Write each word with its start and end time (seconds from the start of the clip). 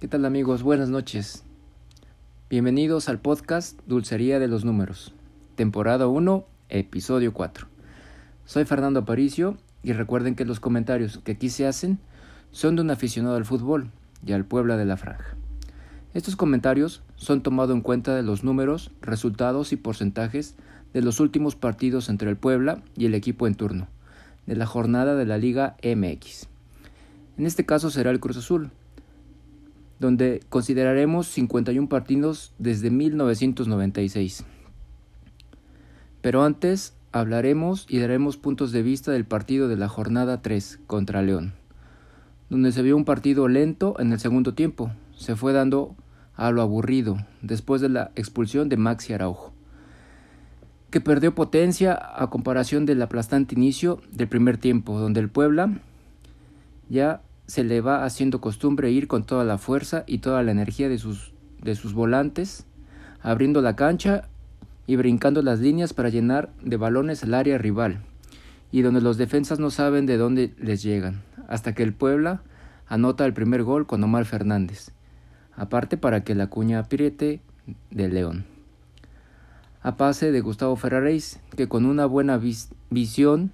¿Qué 0.00 0.08
tal 0.08 0.24
amigos? 0.24 0.64
Buenas 0.64 0.90
noches. 0.90 1.44
Bienvenidos 2.50 3.08
al 3.08 3.20
podcast 3.20 3.78
Dulcería 3.86 4.40
de 4.40 4.48
los 4.48 4.64
Números, 4.64 5.14
temporada 5.54 6.08
1, 6.08 6.44
episodio 6.68 7.32
4. 7.32 7.68
Soy 8.44 8.64
Fernando 8.64 9.00
Aparicio 9.00 9.56
y 9.84 9.92
recuerden 9.92 10.34
que 10.34 10.44
los 10.44 10.58
comentarios 10.58 11.18
que 11.18 11.32
aquí 11.32 11.48
se 11.48 11.66
hacen 11.66 12.00
son 12.50 12.74
de 12.74 12.82
un 12.82 12.90
aficionado 12.90 13.36
al 13.36 13.44
fútbol 13.44 13.88
y 14.26 14.32
al 14.32 14.44
Puebla 14.44 14.76
de 14.76 14.84
la 14.84 14.96
Franja. 14.96 15.36
Estos 16.12 16.34
comentarios 16.34 17.02
son 17.14 17.42
tomados 17.42 17.74
en 17.74 17.80
cuenta 17.80 18.16
de 18.16 18.24
los 18.24 18.42
números, 18.42 18.90
resultados 19.00 19.72
y 19.72 19.76
porcentajes 19.76 20.56
de 20.92 21.02
los 21.02 21.20
últimos 21.20 21.54
partidos 21.54 22.08
entre 22.08 22.28
el 22.28 22.36
Puebla 22.36 22.82
y 22.96 23.06
el 23.06 23.14
equipo 23.14 23.46
en 23.46 23.54
turno, 23.54 23.86
de 24.46 24.56
la 24.56 24.66
jornada 24.66 25.14
de 25.14 25.24
la 25.24 25.38
Liga 25.38 25.76
MX. 25.84 26.48
En 27.38 27.46
este 27.46 27.64
caso 27.64 27.90
será 27.90 28.10
el 28.10 28.20
Cruz 28.20 28.36
Azul, 28.36 28.70
donde 30.04 30.40
consideraremos 30.50 31.26
51 31.28 31.88
partidos 31.88 32.52
desde 32.58 32.90
1996. 32.90 34.44
Pero 36.20 36.44
antes 36.44 36.94
hablaremos 37.10 37.86
y 37.88 37.98
daremos 38.00 38.36
puntos 38.36 38.70
de 38.72 38.82
vista 38.82 39.12
del 39.12 39.24
partido 39.24 39.66
de 39.66 39.76
la 39.76 39.88
jornada 39.88 40.42
3 40.42 40.80
contra 40.86 41.22
León, 41.22 41.54
donde 42.50 42.70
se 42.72 42.82
vio 42.82 42.96
un 42.96 43.06
partido 43.06 43.48
lento 43.48 43.98
en 43.98 44.12
el 44.12 44.20
segundo 44.20 44.52
tiempo, 44.52 44.92
se 45.16 45.36
fue 45.36 45.54
dando 45.54 45.96
a 46.36 46.50
lo 46.50 46.60
aburrido 46.60 47.16
después 47.40 47.80
de 47.80 47.88
la 47.88 48.10
expulsión 48.14 48.68
de 48.68 48.76
Maxi 48.76 49.14
Araujo, 49.14 49.52
que 50.90 51.00
perdió 51.00 51.34
potencia 51.34 51.98
a 52.16 52.28
comparación 52.28 52.84
del 52.84 53.00
aplastante 53.00 53.54
inicio 53.54 54.02
del 54.12 54.28
primer 54.28 54.58
tiempo, 54.58 54.98
donde 55.00 55.20
el 55.20 55.30
Puebla 55.30 55.80
ya 56.90 57.22
se 57.46 57.64
le 57.64 57.80
va 57.80 58.04
haciendo 58.04 58.40
costumbre 58.40 58.90
ir 58.90 59.06
con 59.06 59.24
toda 59.24 59.44
la 59.44 59.58
fuerza 59.58 60.04
y 60.06 60.18
toda 60.18 60.42
la 60.42 60.52
energía 60.52 60.88
de 60.88 60.98
sus, 60.98 61.32
de 61.60 61.74
sus 61.74 61.92
volantes, 61.92 62.66
abriendo 63.22 63.60
la 63.60 63.76
cancha 63.76 64.28
y 64.86 64.96
brincando 64.96 65.42
las 65.42 65.60
líneas 65.60 65.92
para 65.92 66.08
llenar 66.08 66.50
de 66.62 66.76
balones 66.76 67.22
el 67.22 67.34
área 67.34 67.58
rival, 67.58 68.00
y 68.70 68.82
donde 68.82 69.00
los 69.00 69.16
defensas 69.16 69.58
no 69.58 69.70
saben 69.70 70.06
de 70.06 70.16
dónde 70.16 70.54
les 70.58 70.82
llegan, 70.82 71.22
hasta 71.48 71.74
que 71.74 71.82
el 71.82 71.94
Puebla 71.94 72.42
anota 72.86 73.24
el 73.24 73.34
primer 73.34 73.62
gol 73.62 73.86
con 73.86 74.02
Omar 74.02 74.24
Fernández, 74.24 74.90
aparte 75.54 75.96
para 75.96 76.24
que 76.24 76.34
la 76.34 76.48
cuña 76.48 76.80
apriete 76.80 77.40
de 77.90 78.08
León. 78.08 78.44
A 79.82 79.96
pase 79.96 80.32
de 80.32 80.40
Gustavo 80.40 80.76
Ferraréis, 80.76 81.40
que 81.56 81.68
con 81.68 81.84
una 81.84 82.06
buena 82.06 82.40
visión 82.90 83.50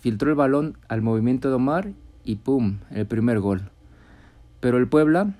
filtró 0.00 0.30
el 0.30 0.36
balón 0.36 0.78
al 0.88 1.02
movimiento 1.02 1.48
de 1.48 1.54
Omar 1.54 1.88
y 2.24 2.36
¡pum! 2.36 2.78
el 2.90 3.06
primer 3.06 3.40
gol. 3.40 3.70
Pero 4.60 4.78
el 4.78 4.88
Puebla 4.88 5.34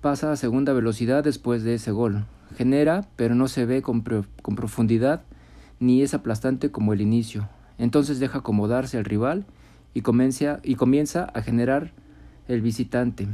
pasa 0.00 0.32
a 0.32 0.36
segunda 0.36 0.72
velocidad 0.72 1.22
después 1.22 1.62
de 1.62 1.74
ese 1.74 1.90
gol. 1.90 2.24
Genera, 2.56 3.06
pero 3.16 3.34
no 3.34 3.48
se 3.48 3.66
ve 3.66 3.82
con, 3.82 4.02
con 4.42 4.56
profundidad 4.56 5.22
ni 5.80 6.02
es 6.02 6.14
aplastante 6.14 6.70
como 6.70 6.92
el 6.92 7.00
inicio. 7.00 7.48
Entonces 7.78 8.20
deja 8.20 8.38
acomodarse 8.38 8.98
al 8.98 9.04
rival 9.04 9.46
y 9.94 10.02
comienza, 10.02 10.60
y 10.62 10.76
comienza 10.76 11.24
a 11.24 11.42
generar 11.42 11.92
el 12.46 12.60
visitante, 12.60 13.26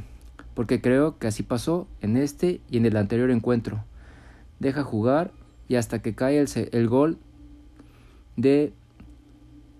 porque 0.54 0.80
creo 0.80 1.18
que 1.18 1.26
así 1.26 1.42
pasó 1.42 1.86
en 2.00 2.16
este 2.16 2.60
y 2.70 2.76
en 2.76 2.86
el 2.86 2.96
anterior 2.96 3.30
encuentro. 3.30 3.84
Deja 4.60 4.84
jugar 4.84 5.32
y 5.68 5.74
hasta 5.74 6.00
que 6.00 6.14
cae 6.14 6.38
el, 6.38 6.48
el 6.72 6.88
gol 6.88 7.18
de, 8.36 8.72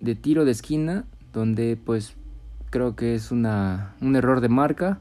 de 0.01 0.15
tiro 0.17 0.45
de 0.45 0.51
esquina, 0.51 1.05
donde 1.33 1.79
pues 1.83 2.17
creo 2.77 2.95
que 2.95 3.15
es 3.15 3.31
una, 3.31 3.95
un 4.03 4.17
error 4.17 4.43
de 4.43 4.51
marca, 4.51 4.99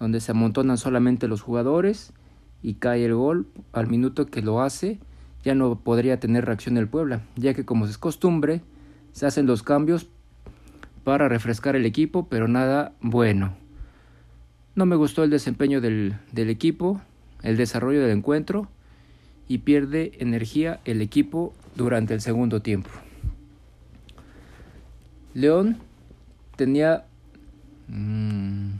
donde 0.00 0.18
se 0.18 0.32
amontonan 0.32 0.76
solamente 0.76 1.28
los 1.28 1.40
jugadores 1.40 2.12
y 2.64 2.74
cae 2.74 3.04
el 3.04 3.14
gol 3.14 3.46
al 3.72 3.86
minuto 3.86 4.26
que 4.26 4.42
lo 4.42 4.60
hace, 4.60 4.98
ya 5.44 5.54
no 5.54 5.78
podría 5.78 6.18
tener 6.18 6.46
reacción 6.46 6.76
el 6.76 6.88
Puebla, 6.88 7.22
ya 7.36 7.54
que 7.54 7.64
como 7.64 7.86
es 7.86 7.96
costumbre, 7.96 8.60
se 9.12 9.24
hacen 9.24 9.46
los 9.46 9.62
cambios 9.62 10.08
para 11.04 11.28
refrescar 11.28 11.76
el 11.76 11.86
equipo, 11.86 12.26
pero 12.28 12.48
nada 12.48 12.92
bueno. 13.00 13.54
No 14.74 14.84
me 14.84 14.96
gustó 14.96 15.22
el 15.22 15.30
desempeño 15.30 15.80
del, 15.80 16.16
del 16.32 16.50
equipo, 16.50 17.00
el 17.44 17.56
desarrollo 17.56 18.00
del 18.00 18.18
encuentro 18.18 18.66
y 19.46 19.58
pierde 19.58 20.10
energía 20.18 20.80
el 20.84 21.00
equipo 21.00 21.54
durante 21.76 22.14
el 22.14 22.20
segundo 22.20 22.62
tiempo. 22.62 22.90
León 25.34 25.78
tenía 26.56 27.04
Mm. 27.88 28.78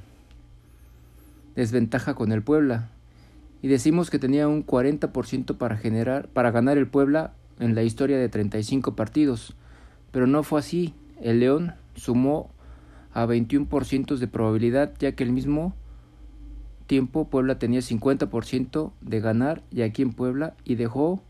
desventaja 1.55 2.15
con 2.15 2.33
el 2.33 2.43
Puebla. 2.43 2.89
Y 3.61 3.69
decimos 3.69 4.11
que 4.11 4.19
tenía 4.19 4.49
un 4.49 4.67
40% 4.67 5.57
para 5.57 5.77
generar 5.77 6.29
para 6.29 6.51
ganar 6.51 6.79
el 6.79 6.89
Puebla 6.89 7.35
en 7.61 7.75
la 7.75 7.83
historia 7.83 8.19
de 8.19 8.29
35 8.29 8.97
partidos, 8.97 9.55
pero 10.11 10.27
no 10.27 10.43
fue 10.43 10.61
así. 10.61 10.95
El 11.21 11.41
León 11.41 11.75
sumó 11.95 12.51
a 13.13 13.27
21% 13.27 14.17
de 14.17 14.27
probabilidad, 14.27 14.95
ya 14.99 15.13
que 15.13 15.25
el 15.25 15.33
mismo 15.33 15.75
tiempo 16.87 17.29
Puebla 17.29 17.59
tenía 17.59 17.81
50% 17.81 18.93
de 19.01 19.21
ganar 19.21 19.63
y 19.71 19.83
aquí 19.83 20.03
en 20.03 20.13
Puebla 20.13 20.55
y 20.65 20.75
dejó 20.75 21.23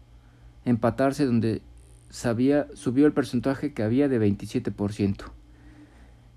empatarse 0.65 1.27
donde 1.27 1.63
sabía 2.09 2.67
subió 2.75 3.07
el 3.07 3.13
porcentaje 3.13 3.73
que 3.73 3.83
había 3.83 4.09
de 4.09 4.21
27%. 4.21 5.33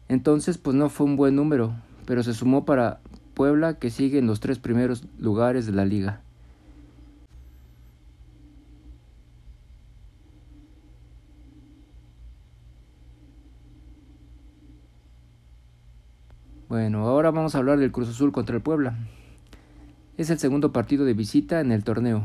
Entonces, 0.07 0.57
pues 0.57 0.75
no 0.75 0.89
fue 0.89 1.07
un 1.07 1.15
buen 1.15 1.35
número, 1.35 1.73
pero 2.05 2.21
se 2.21 2.33
sumó 2.33 2.65
para 2.65 2.99
Puebla 3.33 3.79
que 3.79 3.89
sigue 3.89 4.19
en 4.19 4.27
los 4.27 4.39
tres 4.39 4.59
primeros 4.59 5.03
lugares 5.17 5.65
de 5.65 5.71
la 5.71 5.85
liga. 5.85 6.21
Bueno, 16.69 17.07
ahora 17.07 17.31
vamos 17.31 17.55
a 17.55 17.59
hablar 17.59 17.79
del 17.79 17.91
Cruz 17.91 18.09
Azul 18.09 18.31
contra 18.31 18.55
el 18.55 18.61
Puebla. 18.61 18.97
Es 20.17 20.29
el 20.29 20.39
segundo 20.39 20.71
partido 20.71 21.05
de 21.05 21.13
visita 21.13 21.61
en 21.61 21.71
el 21.71 21.83
torneo. 21.83 22.23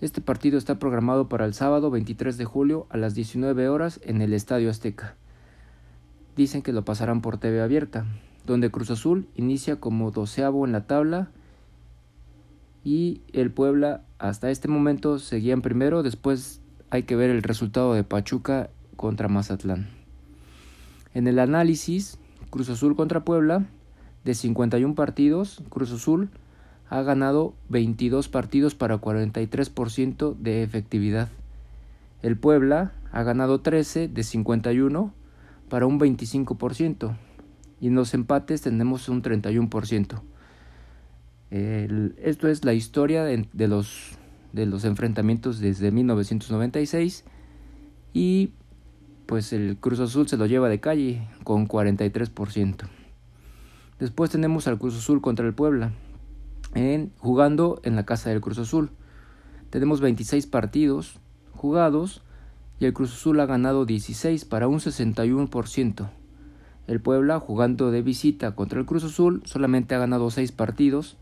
Este 0.00 0.20
partido 0.20 0.58
está 0.58 0.78
programado 0.78 1.28
para 1.28 1.44
el 1.44 1.54
sábado 1.54 1.90
23 1.90 2.36
de 2.36 2.44
julio 2.44 2.86
a 2.90 2.96
las 2.96 3.14
19 3.14 3.68
horas 3.68 4.00
en 4.04 4.22
el 4.22 4.32
Estadio 4.32 4.70
Azteca 4.70 5.16
dicen 6.36 6.62
que 6.62 6.72
lo 6.72 6.84
pasarán 6.84 7.20
por 7.20 7.38
TV 7.38 7.60
abierta, 7.60 8.04
donde 8.46 8.70
Cruz 8.70 8.90
Azul 8.90 9.26
inicia 9.34 9.76
como 9.76 10.10
doceavo 10.10 10.66
en 10.66 10.72
la 10.72 10.86
tabla 10.86 11.30
y 12.84 13.22
el 13.32 13.50
Puebla 13.50 14.02
hasta 14.18 14.50
este 14.50 14.68
momento 14.68 15.18
seguía 15.18 15.54
en 15.54 15.62
primero, 15.62 16.02
después 16.02 16.60
hay 16.90 17.04
que 17.04 17.16
ver 17.16 17.30
el 17.30 17.42
resultado 17.42 17.94
de 17.94 18.04
Pachuca 18.04 18.70
contra 18.96 19.28
Mazatlán. 19.28 19.88
En 21.14 21.26
el 21.26 21.38
análisis, 21.38 22.18
Cruz 22.50 22.68
Azul 22.68 22.96
contra 22.96 23.24
Puebla, 23.24 23.66
de 24.24 24.34
51 24.34 24.94
partidos, 24.94 25.62
Cruz 25.68 25.92
Azul 25.92 26.28
ha 26.88 27.02
ganado 27.02 27.54
22 27.68 28.28
partidos 28.28 28.74
para 28.74 29.00
43% 29.00 30.36
de 30.36 30.62
efectividad. 30.62 31.28
El 32.22 32.36
Puebla 32.36 32.92
ha 33.12 33.22
ganado 33.22 33.60
13 33.60 34.08
de 34.08 34.22
51 34.22 35.12
para 35.68 35.86
un 35.86 35.98
25% 35.98 37.16
y 37.80 37.88
en 37.88 37.94
los 37.94 38.14
empates 38.14 38.62
tenemos 38.62 39.08
un 39.08 39.22
31%. 39.22 40.22
esto 41.50 42.48
es 42.48 42.64
la 42.64 42.72
historia 42.72 43.24
de, 43.24 43.68
los, 43.68 44.12
de 44.52 44.66
los 44.66 44.84
enfrentamientos 44.84 45.60
desde 45.60 45.90
1996 45.90 47.24
y 48.12 48.52
pues 49.26 49.52
el 49.52 49.76
Cruz 49.78 50.00
Azul 50.00 50.28
se 50.28 50.36
lo 50.36 50.46
lleva 50.46 50.68
de 50.68 50.80
calle 50.80 51.28
con 51.44 51.68
43%. 51.68 52.88
Después 53.98 54.30
tenemos 54.30 54.66
al 54.66 54.78
Cruz 54.78 54.96
Azul 54.96 55.20
contra 55.20 55.46
el 55.46 55.54
Puebla, 55.54 55.92
en, 56.74 57.12
jugando 57.18 57.80
en 57.84 57.96
la 57.96 58.04
casa 58.04 58.30
del 58.30 58.40
Cruz 58.40 58.58
Azul. 58.58 58.90
Tenemos 59.70 60.00
26 60.00 60.46
partidos 60.46 61.18
jugados 61.52 62.22
y 62.78 62.86
el 62.86 62.92
Cruz 62.92 63.12
Azul 63.12 63.40
ha 63.40 63.46
ganado 63.46 63.84
16 63.84 64.44
para 64.44 64.68
un 64.68 64.80
61%. 64.80 66.10
El 66.86 67.00
Puebla, 67.00 67.40
jugando 67.40 67.90
de 67.90 68.02
visita 68.02 68.54
contra 68.54 68.78
el 68.78 68.86
Cruz 68.86 69.04
Azul, 69.04 69.42
solamente 69.44 69.94
ha 69.94 69.98
ganado 69.98 70.30
6 70.30 70.52
partidos 70.52 71.16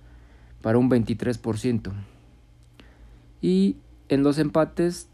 para 0.61 0.79
un 0.79 0.91
23%. 0.91 1.93
Y 3.41 3.77
en 4.09 4.23
los 4.23 4.39
empates 4.39 5.09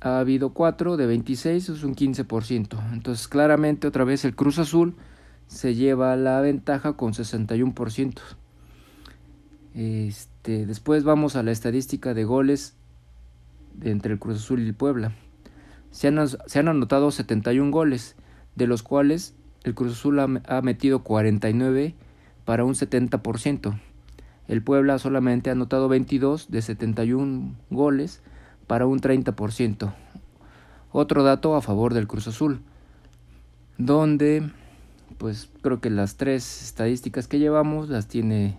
ha 0.00 0.18
habido 0.18 0.50
4 0.50 0.96
de 0.96 1.06
26, 1.06 1.68
es 1.68 1.82
un 1.84 1.94
15%. 1.94 2.92
Entonces 2.92 3.28
claramente 3.28 3.86
otra 3.86 4.04
vez 4.04 4.24
el 4.24 4.34
Cruz 4.34 4.58
Azul 4.58 4.94
se 5.46 5.74
lleva 5.74 6.16
la 6.16 6.40
ventaja 6.40 6.94
con 6.94 7.12
61%. 7.12 8.20
Este, 9.74 10.66
después 10.66 11.04
vamos 11.04 11.36
a 11.36 11.42
la 11.42 11.50
estadística 11.50 12.14
de 12.14 12.24
goles 12.24 12.74
entre 13.82 14.12
el 14.14 14.18
Cruz 14.18 14.36
Azul 14.36 14.60
y 14.60 14.66
el 14.66 14.74
Puebla 14.74 15.12
se 15.94 16.08
han, 16.08 16.68
anotado 16.68 17.12
71 17.12 17.70
goles, 17.70 18.16
de 18.56 18.66
los 18.66 18.82
cuales 18.82 19.32
el 19.62 19.76
Cruz 19.76 19.92
Azul 19.92 20.18
ha, 20.18 20.60
metido 20.60 21.04
49 21.04 21.94
para 22.44 22.64
un 22.64 22.74
70%, 22.74 23.78
El 24.48 24.60
Puebla 24.60 24.98
solamente 24.98 25.50
ha 25.50 25.52
anotado 25.52 25.88
22 25.88 26.50
de 26.50 26.62
71 26.62 27.54
goles 27.70 28.22
para 28.66 28.86
un 28.86 29.00
30%. 29.00 29.94
Otro 30.90 31.22
dato 31.22 31.54
a 31.54 31.62
favor 31.62 31.94
del 31.94 32.08
Cruz 32.08 32.26
Azul, 32.26 32.60
donde 33.78 34.50
pues 35.16 35.48
creo 35.62 35.80
que 35.80 35.90
las 35.90 36.16
tres 36.16 36.60
estadísticas 36.64 37.28
que 37.28 37.38
llevamos 37.38 37.88
las 37.88 38.08
tiene 38.08 38.58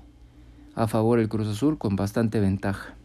a 0.74 0.88
favor 0.88 1.20
el 1.20 1.28
Cruz 1.28 1.50
Azul 1.50 1.78
con 1.78 1.98
bastante 1.98 2.40
ventaja. 2.40 2.96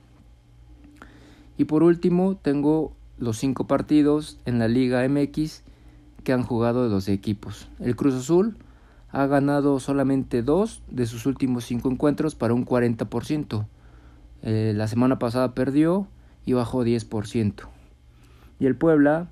Y 1.59 1.65
por 1.65 1.83
último 1.83 2.37
tengo 2.37 2.95
los 3.21 3.37
cinco 3.37 3.67
partidos 3.67 4.41
en 4.47 4.59
la 4.59 4.67
Liga 4.67 5.07
MX 5.09 5.63
que 6.25 6.33
han 6.33 6.43
jugado 6.43 6.89
los 6.89 7.09
equipos. 7.09 7.69
El 7.79 7.95
Cruz 7.95 8.15
Azul 8.15 8.57
ha 9.13 9.27
ganado 9.27 9.79
solamente 9.79 10.43
dos 10.43 10.83
de 10.91 11.07
sus 11.07 11.27
últimos 11.27 11.65
cinco 11.65 11.91
encuentros 11.91 12.35
para 12.35 12.55
un 12.55 12.65
40%. 12.65 13.67
Eh, 14.43 14.73
la 14.75 14.89
semana 14.89 15.19
pasada 15.19 15.55
perdió 15.55 16.09
y 16.47 16.55
bajó 16.55 16.85
10%. 16.85 17.69
Y 18.59 18.67
el 18.67 18.77
Puebla 18.77 19.29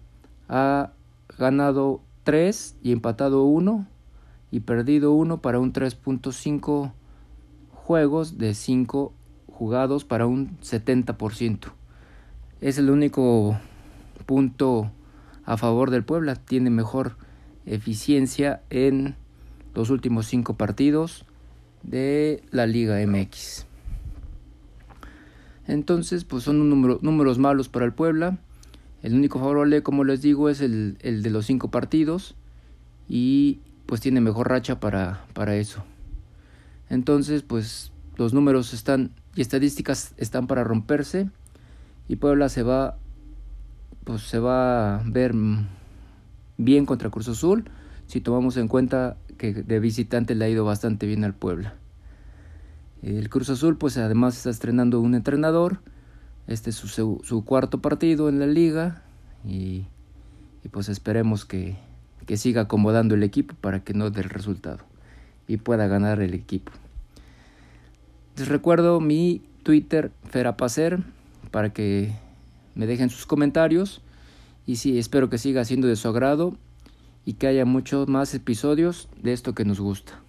ha 0.49 0.93
ganado 1.39 2.03
3 2.25 2.77
y 2.83 2.93
empatado 2.93 3.45
1 3.45 3.87
y 4.51 4.61
perdido 4.61 5.13
1 5.13 5.41
para 5.41 5.59
un 5.59 5.73
3.5 5.73 6.93
juegos 7.73 8.39
de 8.39 8.55
5 8.55 9.13
jugados 9.47 10.05
para 10.05 10.27
un 10.27 10.59
70%. 10.61 11.73
Es 12.61 12.79
el 12.79 12.91
único 12.91 13.57
punto 14.19 14.91
a 15.45 15.57
favor 15.57 15.91
del 15.91 16.05
Puebla. 16.05 16.37
Tiene 16.37 16.71
mejor 16.71 17.17
eficiencia 17.67 18.63
en 18.71 19.17
los 19.75 19.91
últimos 19.91 20.27
5 20.27 20.55
partidos 20.57 21.25
de 21.83 22.43
la 22.51 22.67
Liga 22.67 22.97
MX. 23.07 23.67
Entonces, 25.67 26.25
pues 26.25 26.45
son 26.45 26.69
números 26.69 27.39
malos 27.39 27.69
para 27.69 27.85
el 27.85 27.93
Puebla. 27.93 28.39
El 29.03 29.15
único 29.15 29.39
favorable, 29.39 29.83
como 29.83 30.05
les 30.05 30.23
digo, 30.23 30.49
es 30.49 30.61
el, 30.61 30.97
el 31.01 31.23
de 31.23 31.31
los 31.31 31.47
5 31.47 31.71
partidos. 31.71 32.35
Y 33.09 33.61
pues 33.87 34.01
tiene 34.01 34.21
mejor 34.21 34.49
racha 34.51 34.81
para, 34.81 35.25
para 35.35 35.57
eso. 35.57 35.85
Entonces, 36.91 37.43
pues 37.43 37.93
los 38.17 38.35
números 38.35 38.75
están 38.75 39.13
y 39.35 39.41
estadísticas 39.41 40.15
están 40.17 40.49
para 40.49 40.65
romperse 40.65 41.31
y 42.09 42.17
Puebla 42.17 42.49
se 42.49 42.65
va 42.65 42.99
pues 44.09 44.23
se 44.23 44.39
va 44.39 45.01
a 45.01 45.03
ver 45.05 45.35
bien 46.57 46.87
contra 46.87 47.11
Cruz 47.11 47.29
Azul 47.29 47.71
si 48.07 48.23
tomamos 48.23 48.57
en 48.57 48.67
cuenta 48.67 49.19
que 49.37 49.53
de 49.53 49.81
visitante 49.81 50.35
le 50.35 50.47
ha 50.47 50.49
ido 50.49 50.65
bastante 50.65 51.07
bien 51.07 51.25
al 51.25 51.35
Puebla. 51.35 51.75
El 53.03 53.29
Cruz 53.29 53.51
Azul 53.51 53.77
pues 53.77 53.99
además 53.99 54.35
está 54.39 54.49
estrenando 54.49 54.99
un 55.03 55.15
entrenador, 55.15 55.83
este 56.47 56.71
es 56.71 56.77
su, 56.77 57.21
su 57.23 57.45
cuarto 57.45 57.83
partido 57.83 58.31
en 58.31 58.39
la 58.39 58.47
liga 58.47 59.03
y, 59.45 59.85
y 60.65 60.69
pues 60.71 60.89
esperemos 60.89 61.45
que, 61.45 61.77
que 62.25 62.39
siga 62.39 62.63
acomodando 62.63 63.15
el 63.15 63.23
equipo 63.23 63.57
para 63.61 63.85
que 63.85 63.93
no 63.93 64.09
dé 64.09 64.23
el 64.23 64.31
resultado 64.31 64.87
y 65.47 65.59
pueda 65.59 65.87
ganar 65.87 66.23
el 66.23 66.33
equipo. 66.33 66.73
Les 68.39 68.49
recuerdo 68.49 69.01
mi 69.01 69.43
Twitter 69.65 70.13
Ferapacer 70.31 70.99
para 71.51 71.75
que 71.75 72.17
me 72.79 72.87
dejen 72.87 73.11
sus 73.11 73.27
comentarios 73.27 74.01
y 74.65 74.77
sí, 74.77 74.99
espero 74.99 75.29
que 75.29 75.37
siga 75.37 75.65
siendo 75.65 75.89
de 75.89 75.97
su 75.97 76.07
agrado 76.09 76.57
y 77.25 77.35
que 77.35 77.49
haya 77.49 77.65
muchos 77.65 78.09
más 78.09 78.33
episodios 78.35 79.09
de 79.21 79.33
esto 79.33 79.53
que 79.53 79.65
nos 79.65 79.81
gusta. 79.81 80.21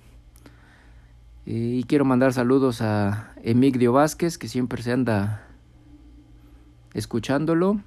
Y 1.45 1.83
quiero 1.83 2.05
mandar 2.05 2.33
saludos 2.33 2.81
a 2.81 3.33
Emigdio 3.43 3.93
Vázquez, 3.93 4.39
que 4.39 4.47
siempre 4.47 4.81
se 4.81 4.91
anda 4.91 5.45
escuchándolo. 6.95 7.81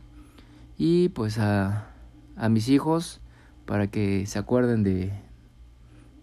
Y 0.79 1.08
pues 1.11 1.38
a, 1.38 1.88
a 2.37 2.49
mis 2.49 2.69
hijos, 2.69 3.20
para 3.67 3.88
que 3.88 4.26
se 4.26 4.38
acuerden 4.38 4.85
de, 4.85 5.12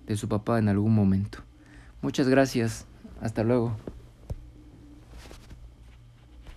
de 0.08 0.16
su 0.16 0.30
papá 0.30 0.60
en 0.60 0.70
algún 0.70 0.96
momento. 0.96 1.40
Muchas 2.02 2.30
gracias. 2.30 2.86
Hasta 3.22 3.44
luego. 3.44 3.76